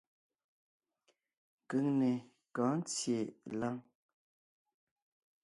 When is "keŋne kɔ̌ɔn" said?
1.69-2.75